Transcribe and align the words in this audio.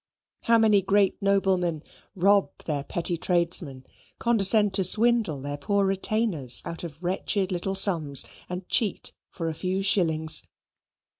how 0.45 0.57
many 0.57 0.81
great 0.81 1.15
noblemen 1.21 1.83
rob 2.15 2.49
their 2.65 2.83
petty 2.83 3.17
tradesmen, 3.17 3.85
condescend 4.17 4.73
to 4.73 4.83
swindle 4.83 5.39
their 5.39 5.57
poor 5.57 5.85
retainers 5.85 6.63
out 6.65 6.83
of 6.83 6.97
wretched 7.03 7.51
little 7.51 7.75
sums 7.75 8.25
and 8.49 8.67
cheat 8.67 9.13
for 9.29 9.47
a 9.47 9.53
few 9.53 9.83
shillings? 9.83 10.41